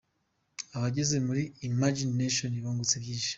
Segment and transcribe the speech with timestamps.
[0.75, 3.29] Abageze muri ‘Imagine Nation’ bungutse byinshi.